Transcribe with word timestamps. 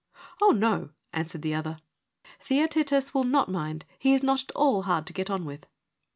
1 0.39 0.47
Oh, 0.49 0.57
no,' 0.57 0.89
answers 1.13 1.41
the 1.41 1.53
other.' 1.53 1.77
Theaetetus 2.43 3.13
will 3.13 3.23
not 3.23 3.49
mind: 3.49 3.85
he 3.99 4.15
is 4.15 4.23
not 4.23 4.41
at 4.45 4.51
all 4.55 4.81
hard 4.81 5.05
to 5.05 5.13
get 5.13 5.29
on 5.29 5.45
with.' 5.45 5.67